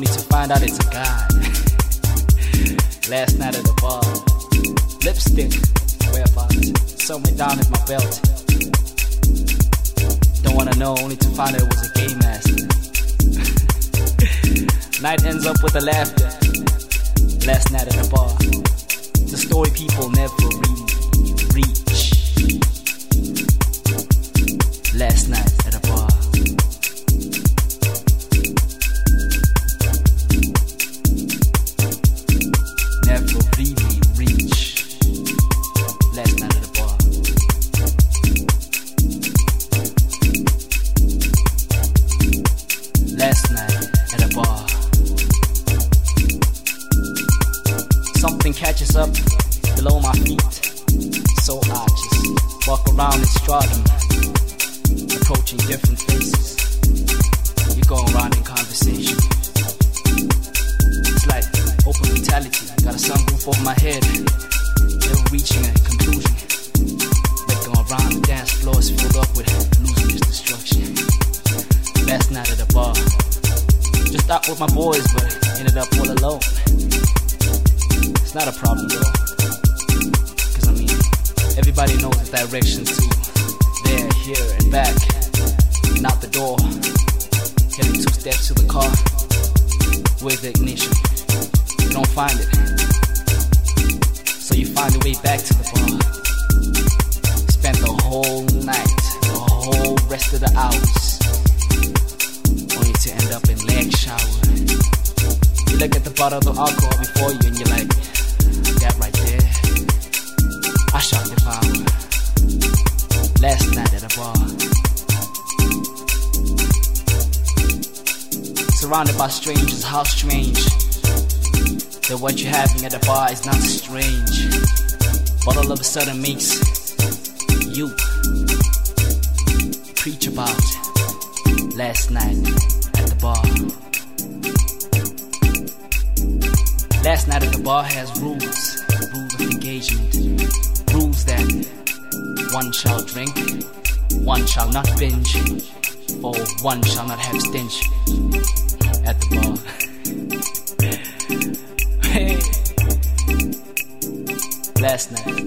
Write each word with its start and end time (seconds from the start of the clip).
only 0.00 0.12
to 0.14 0.20
find 0.30 0.50
out 0.50 0.62
it's 0.62 0.78
a 0.78 0.84
guy. 0.88 1.28
Last 3.10 3.38
night 3.38 3.54
at 3.54 3.64
the 3.68 3.74
bar, 3.84 4.00
lipstick, 5.04 5.52
whereabouts, 6.10 6.72
sewn 7.04 7.22
down 7.36 7.60
in 7.60 7.68
my 7.68 7.84
belt. 7.84 8.20
Don't 10.42 10.56
wanna 10.56 10.74
know, 10.76 10.96
only 11.02 11.16
to 11.16 11.28
find 11.36 11.54
out 11.54 11.60
it 11.60 11.68
was 11.68 11.84
a 11.84 11.92
gay 12.00 12.14
master. 12.24 12.64
night 15.02 15.22
ends 15.26 15.44
up 15.44 15.62
with 15.62 15.76
a 15.76 15.82
laughter. 15.82 16.30
Last 17.46 17.70
night 17.70 17.86
at 17.86 17.92
the 17.92 18.08
bar, 18.08 18.32
the 19.28 19.36
story 19.36 19.68
people 19.76 20.08
never 20.16 20.32
read. 20.64 20.80
Reach. 21.52 22.14
Last 24.94 25.28
night. 25.28 25.49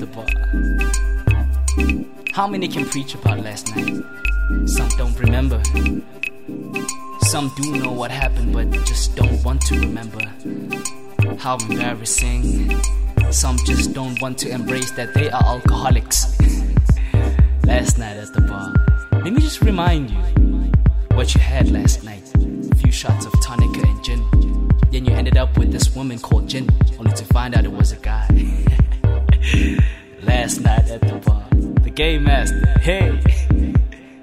the 0.05 0.11
bar. 0.15 0.25
How 2.33 2.47
many 2.47 2.67
can 2.67 2.85
preach 2.85 3.15
about 3.15 3.39
last 3.39 3.75
night? 3.75 4.03
Some 4.65 4.89
don't 4.97 5.17
remember. 5.19 5.61
Some 7.21 7.51
do 7.55 7.77
know 7.77 7.91
what 7.91 8.11
happened, 8.11 8.53
but 8.53 8.69
just 8.85 9.15
don't 9.15 9.41
want 9.43 9.61
to 9.67 9.79
remember. 9.79 10.21
How 11.37 11.57
embarrassing. 11.69 12.81
Some 13.31 13.57
just 13.65 13.93
don't 13.93 14.21
want 14.21 14.37
to 14.39 14.49
embrace 14.49 14.91
that 14.91 15.13
they 15.13 15.29
are 15.29 15.43
alcoholics. 15.43 16.37
last 17.65 17.97
night 17.97 18.17
at 18.17 18.33
the 18.33 18.41
bar. 18.41 18.73
Let 19.23 19.31
me 19.33 19.41
just 19.41 19.61
remind 19.61 20.11
you 20.11 20.17
what 21.15 21.33
you 21.33 21.41
had 21.41 21.71
last 21.71 22.03
night. 22.03 22.29
A 22.71 22.75
few 22.75 22.91
shots 22.91 23.25
of 23.25 23.31
tonica 23.33 23.83
and 23.83 24.03
gin. 24.03 24.21
Then 24.91 25.05
you 25.05 25.13
ended 25.13 25.37
up 25.37 25.57
with 25.57 25.71
this 25.71 25.95
woman 25.95 26.19
called 26.19 26.49
Jin, 26.49 26.67
only 26.99 27.13
to 27.13 27.25
find 27.25 27.55
out 27.55 27.63
it 27.63 27.71
was 27.71 27.93
a 27.93 27.97
guy. 27.97 28.27
last 30.33 30.61
night 30.61 30.89
at 30.89 31.01
the 31.01 31.15
bar. 31.25 31.45
The 31.83 31.91
game 31.91 32.23
master. 32.23 32.65
Hey, 32.79 33.21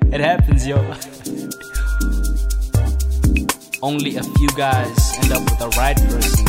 it 0.14 0.20
happens, 0.20 0.66
yo. 0.66 0.78
Only 3.80 4.16
a 4.16 4.24
few 4.38 4.50
guys 4.56 4.98
end 5.22 5.32
up 5.32 5.42
with 5.48 5.58
the 5.64 5.70
right 5.78 5.96
person. 5.96 6.44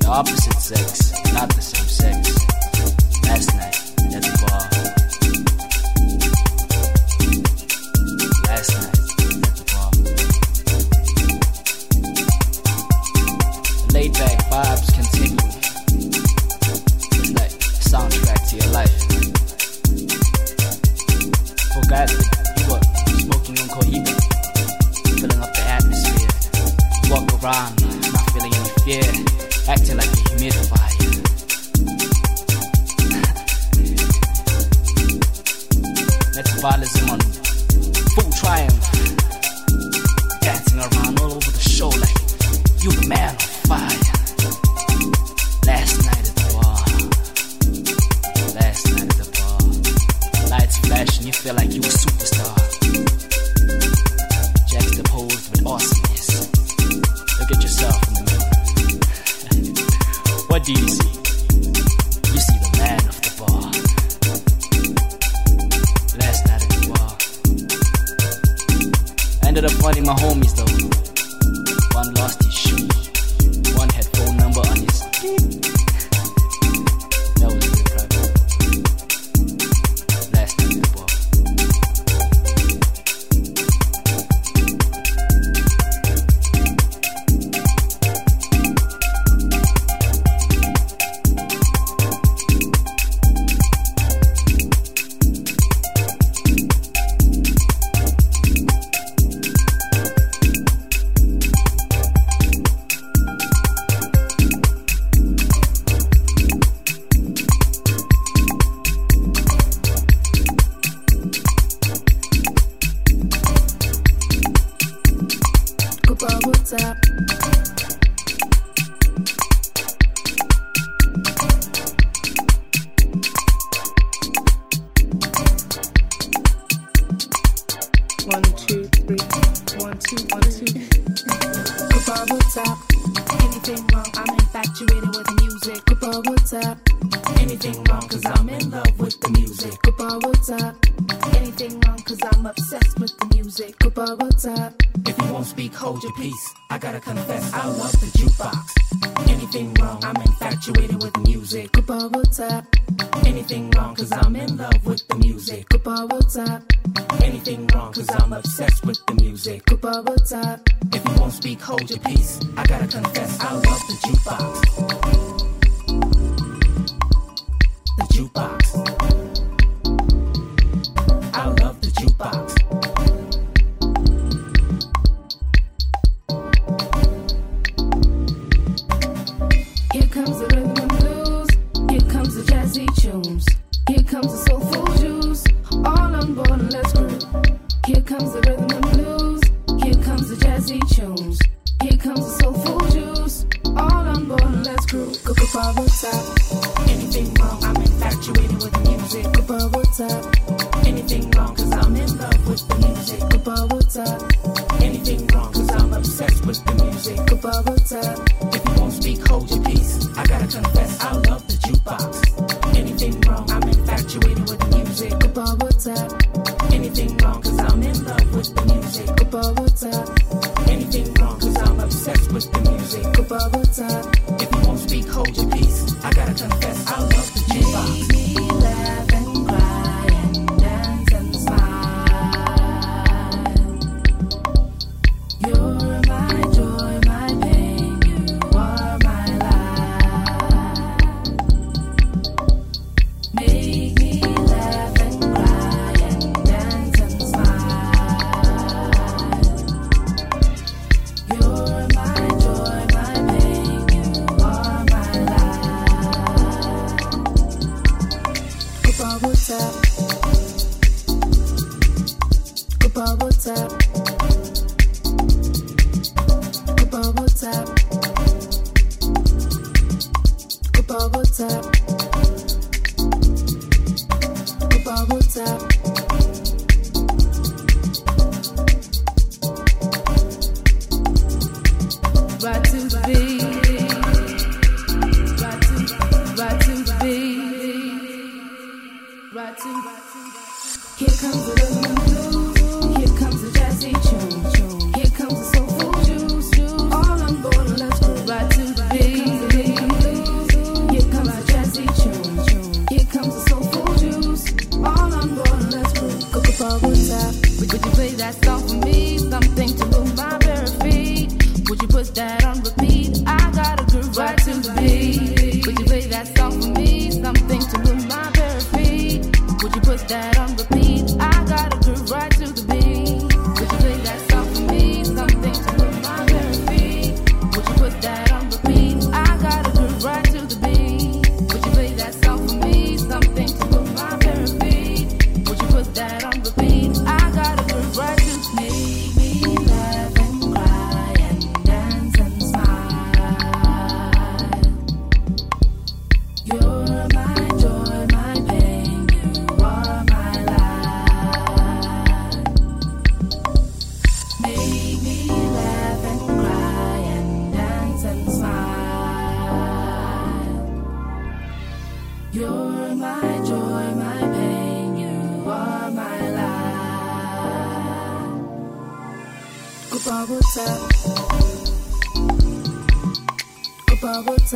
The 0.00 0.08
opposite 0.08 0.60
sex, 0.70 1.12
not 1.34 1.48
the 1.54 1.60
same 1.60 2.22
sex. 2.22 2.55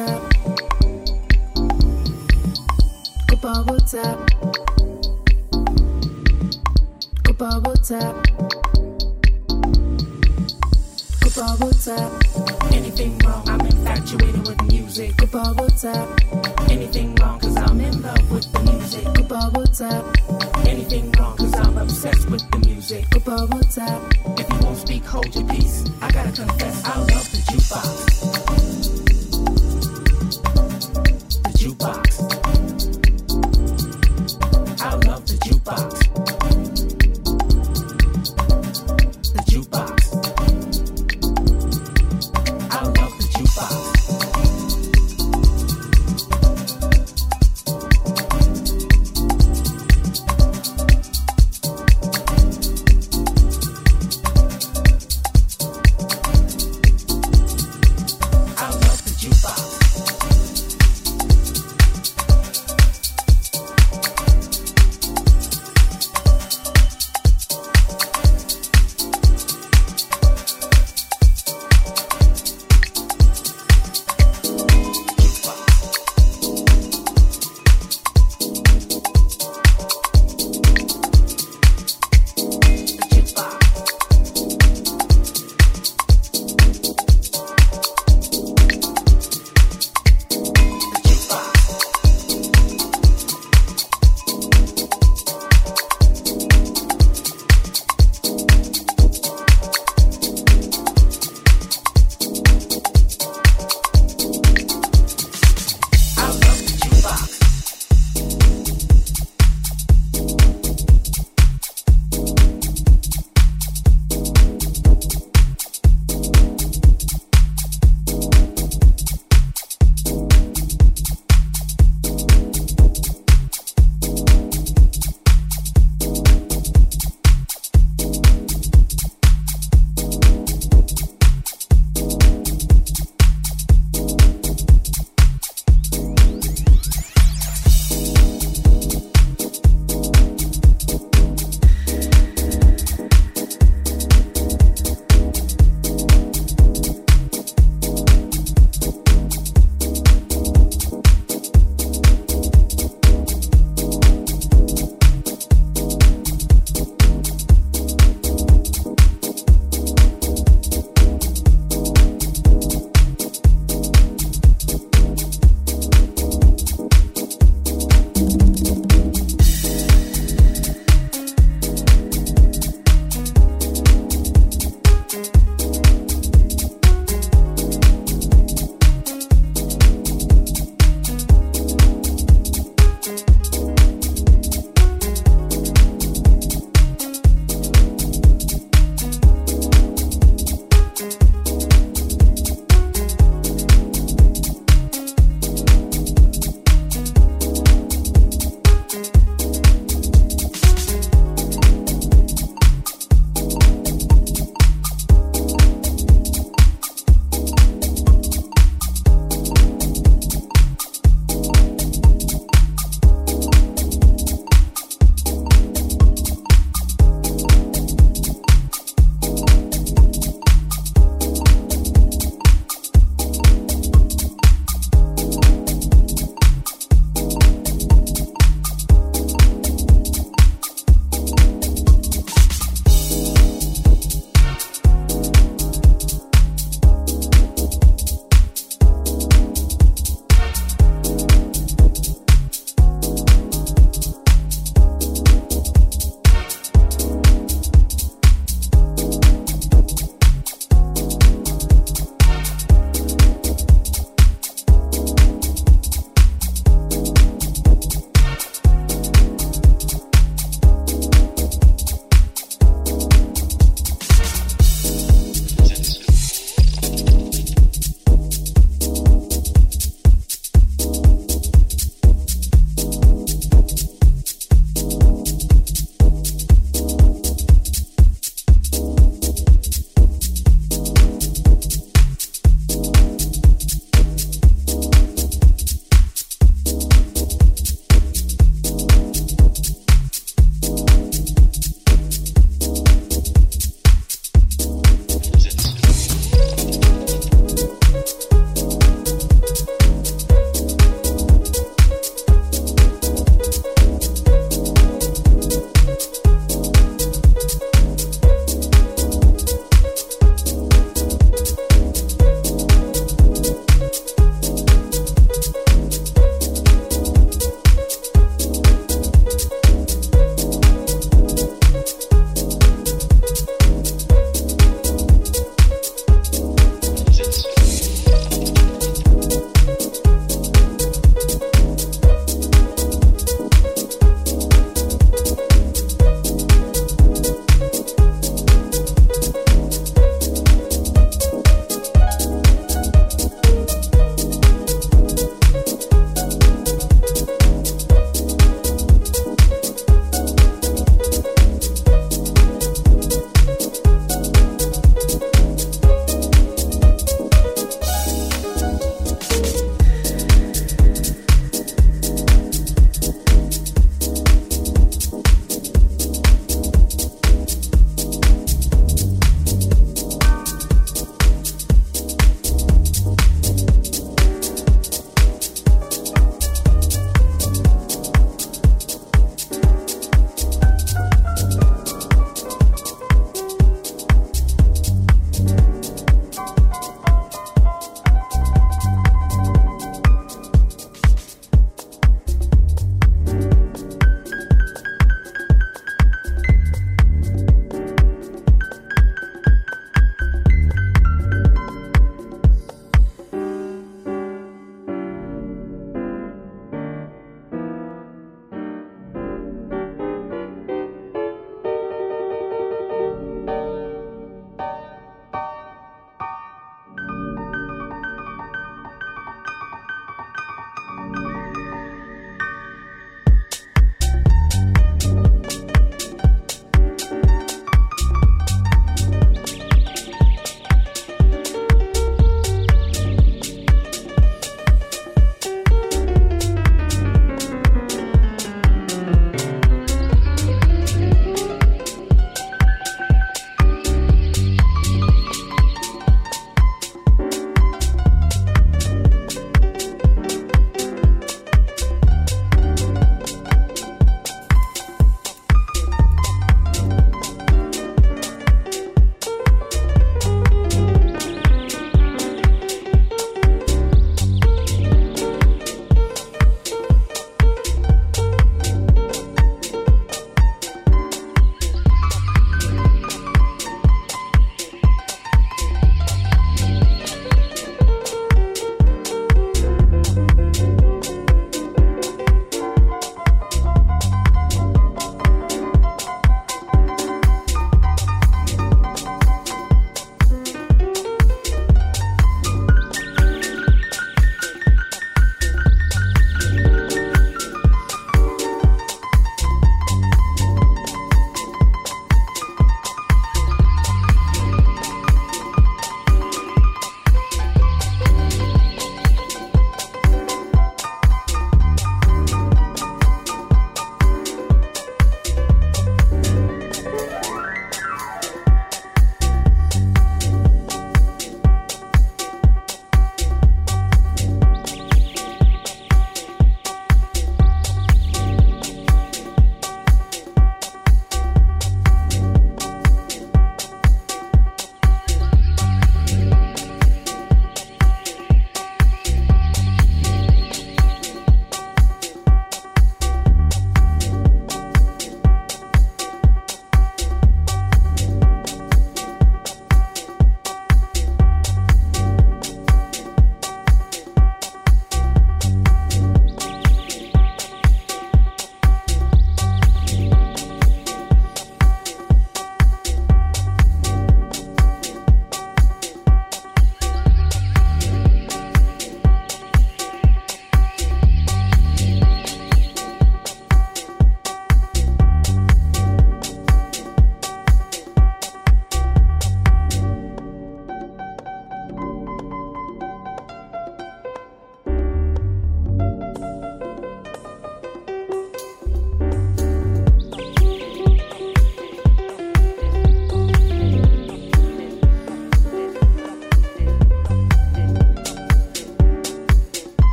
WhatsApp. 0.00 0.22
Groupe 3.26 3.44
en 3.44 3.64
WhatsApp. 3.66 4.30
Groupe 7.24 7.42
en 7.42 7.62
WhatsApp. 7.62 8.26
Groupe 11.20 11.38
en 11.38 11.56
WhatsApp. 11.58 12.10
Anything 12.72 13.18
wrong, 13.18 13.42
I'm 13.48 13.60
infatuated 13.60 14.46
with 14.46 14.62
music. 14.62 15.16
Groupe 15.16 15.34
en 15.34 15.54
WhatsApp. 15.56 16.08
Anything 16.70 17.14
wrong, 17.16 17.38
cause 17.40 17.56
I'm 17.56 17.80
in 17.80 18.02
love 18.02 18.30
with 18.30 18.50
the 18.52 18.60
music. 18.72 19.04
Groupe 19.14 19.32
en 19.32 19.50
WhatsApp. 19.52 20.66
Anything 20.66 21.12
wrong, 21.12 21.36
cause 21.36 21.54
I'm 21.54 21.78
obsessed 21.78 22.30
with 22.30 22.50
the 22.50 22.58
music. 22.68 23.08
Groupe 23.10 23.28
en 23.28 23.48
WhatsApp. 23.48 24.00
If 24.38 24.48
you 24.48 24.58
won't 24.60 24.78
speak, 24.78 25.04
hold 25.04 25.34
your 25.34 25.44
peace. 25.48 25.84
I 26.00 26.10
gotta 26.10 26.32
confess, 26.32 26.84
I 26.84 26.98
love 26.98 27.30
the 27.32 27.38
jukebox. 27.52 28.29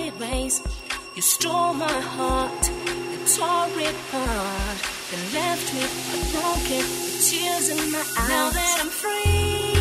sideways. 0.00 0.62
You 1.14 1.22
stole 1.22 1.74
my 1.74 2.00
heart 2.16 2.70
you 3.12 3.18
tore 3.36 3.68
it 3.86 3.94
apart, 4.08 4.78
then 5.10 5.22
left 5.34 5.74
me 5.74 5.84
broken 6.32 6.84
with 7.02 7.28
tears 7.28 7.68
in 7.68 7.92
my 7.92 7.98
eyes. 7.98 8.28
Now 8.28 8.50
that 8.50 8.78
I'm 8.80 8.88
free. 8.88 9.79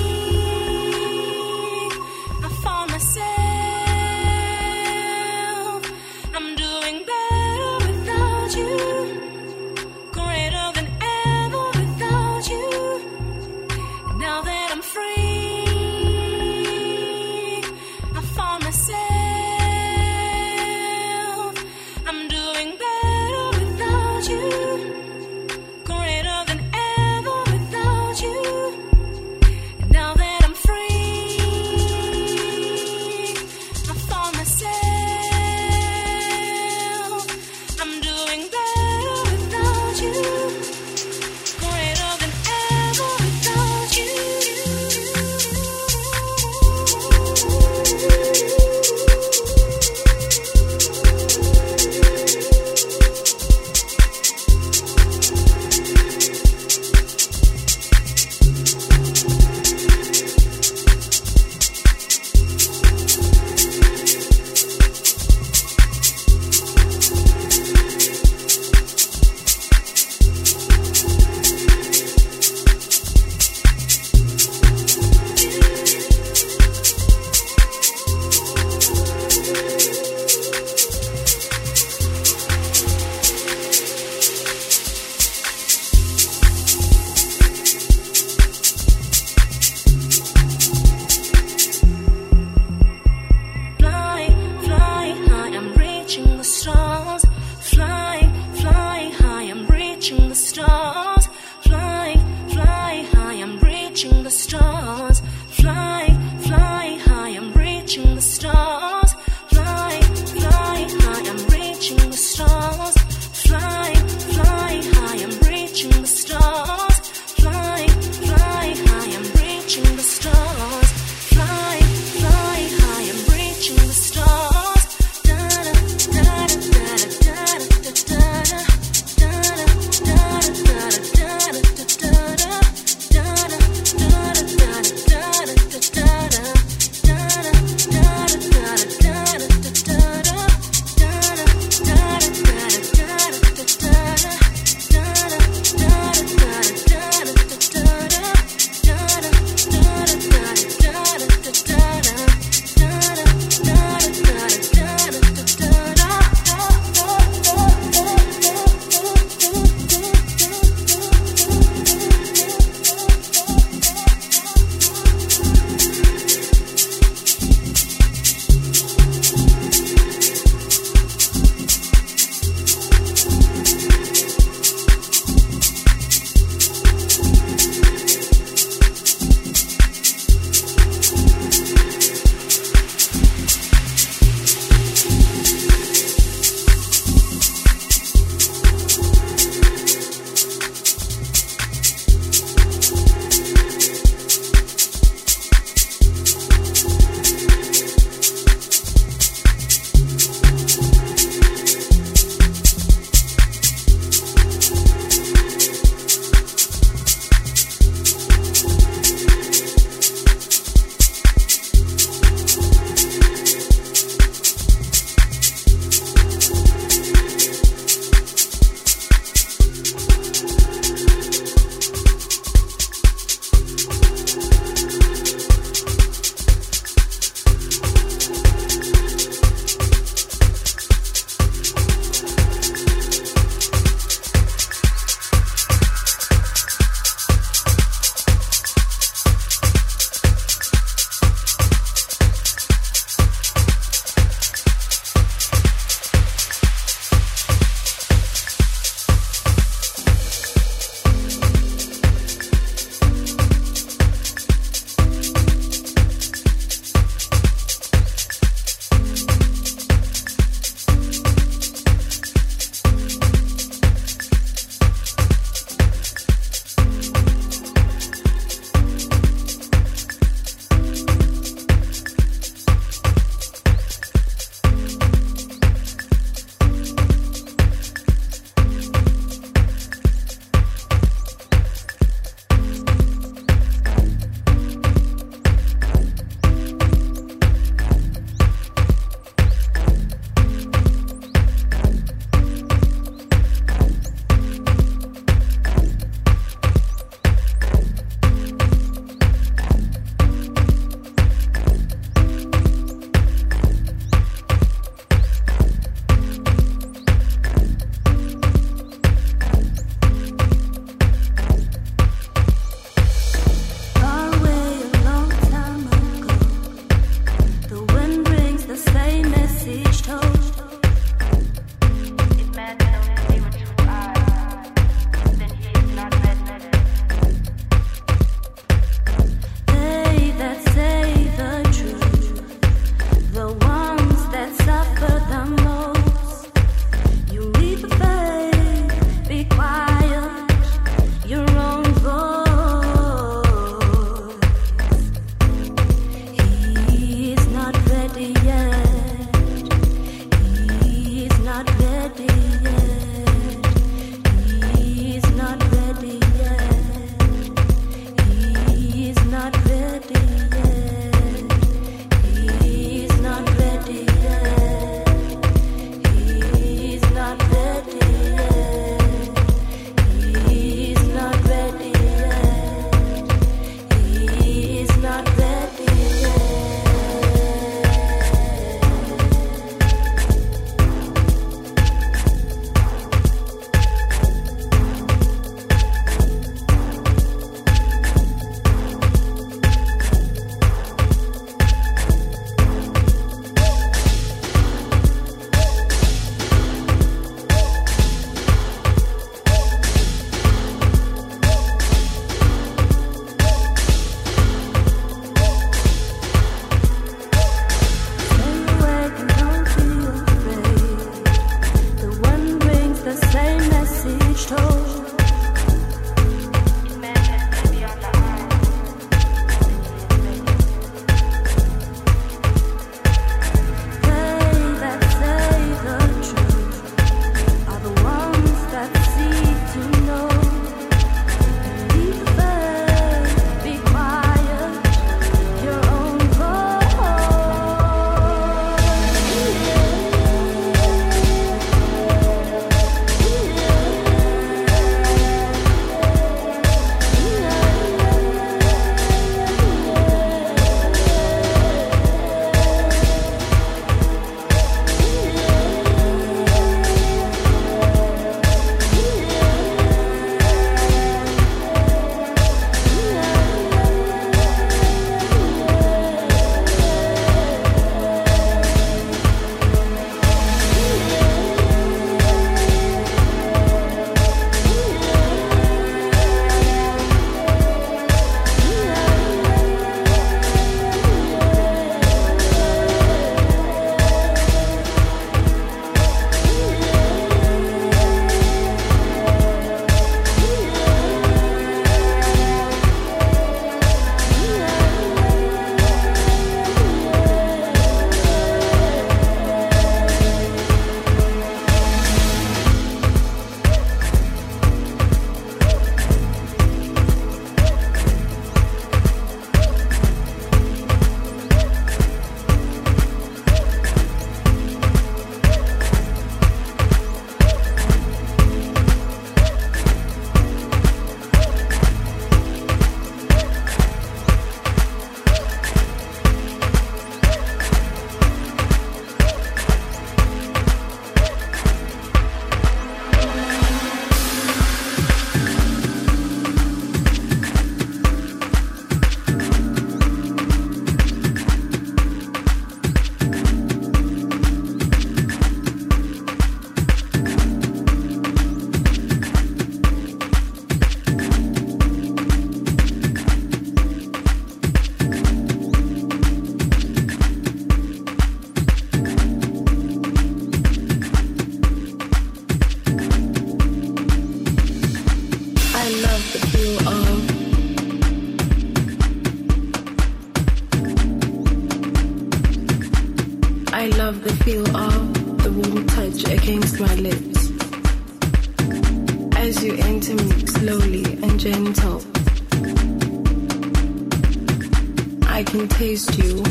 Tender 585.44 585.52
can 585.52 585.68
taste 585.70 586.18
you, 586.18 586.44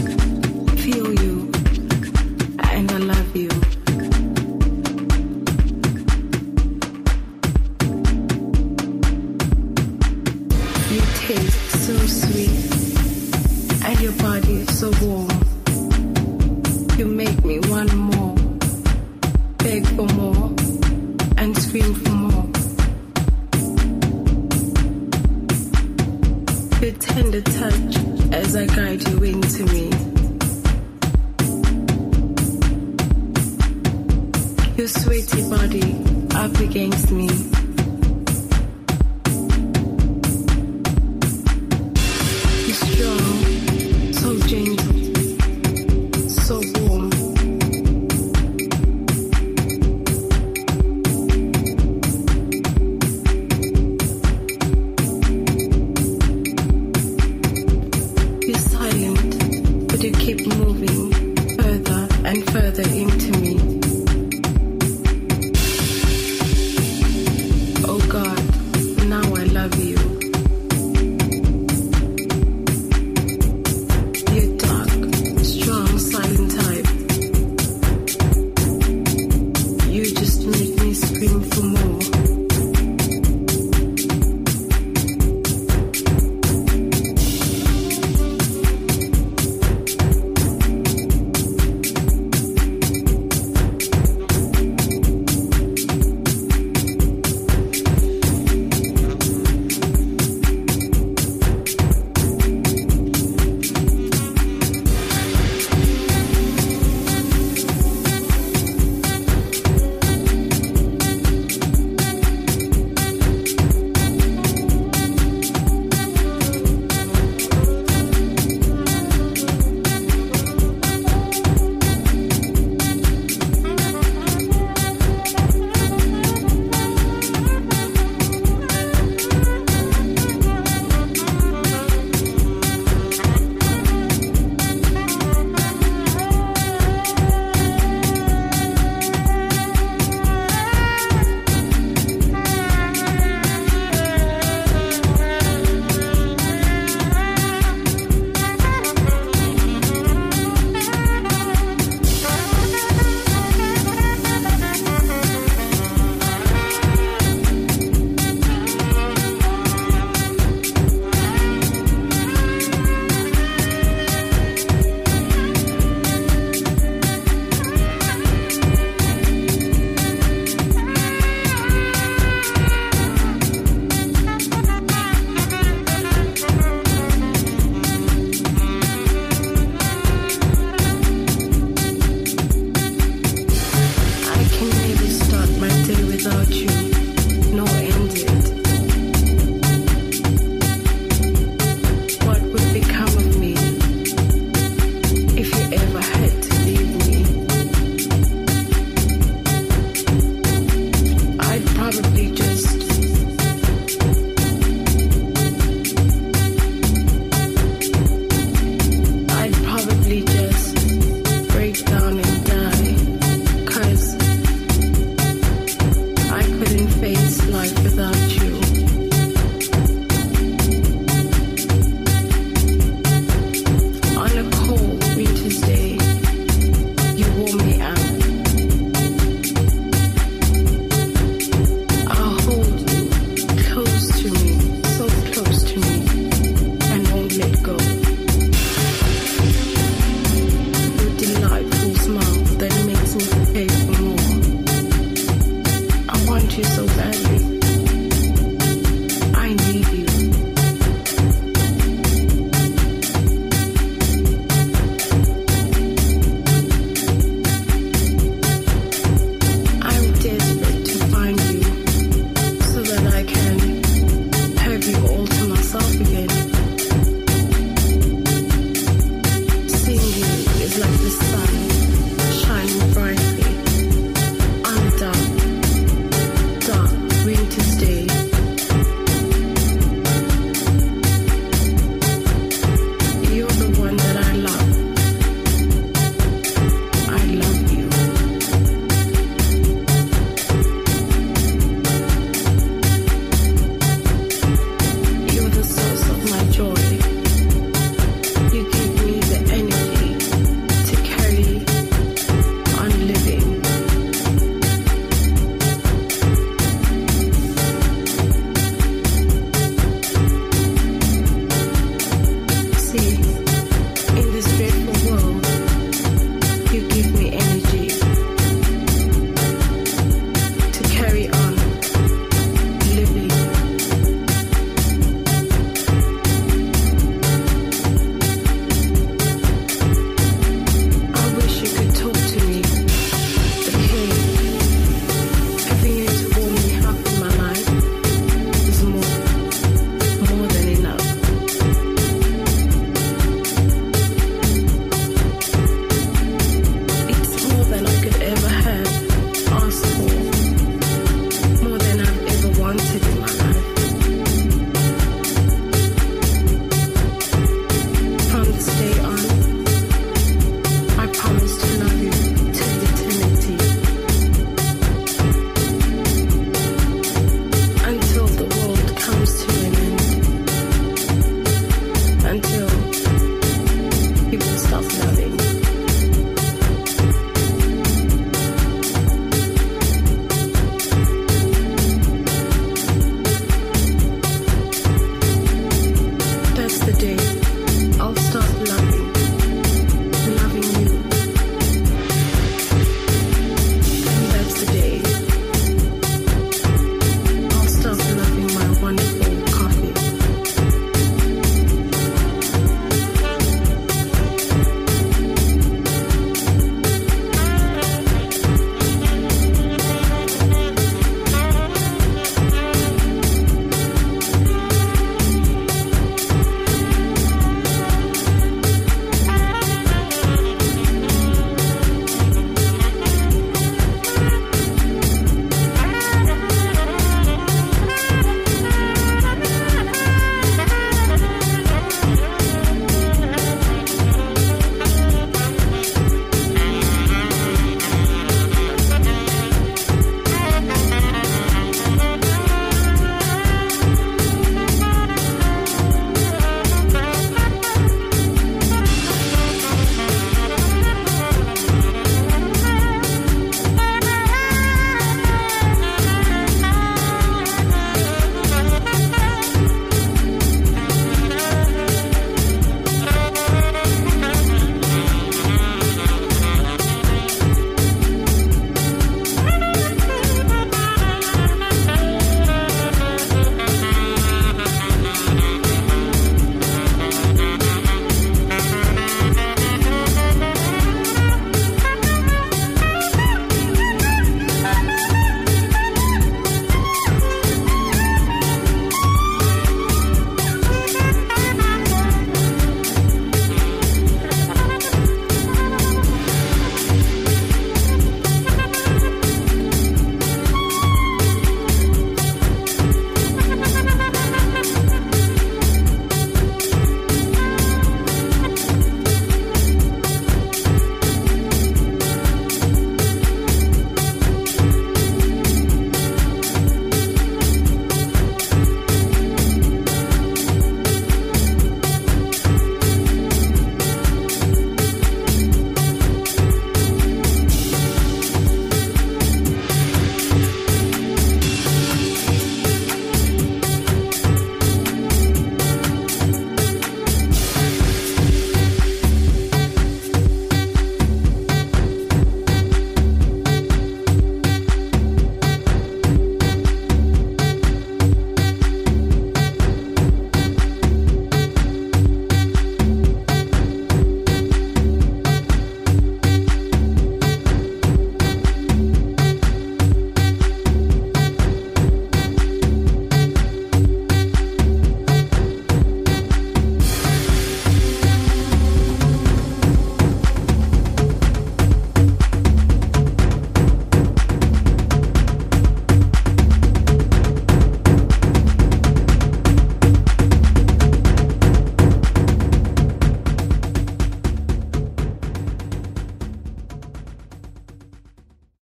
feel 0.76 1.12
you 1.20 1.57